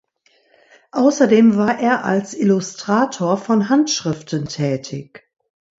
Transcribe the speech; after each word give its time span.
Außerdem 0.93 1.57
war 1.57 1.77
er 1.79 2.03
als 2.05 2.33
Illustrator 2.33 3.37
von 3.37 3.69
Handschriften 3.69 4.47
tätig. 4.47 5.29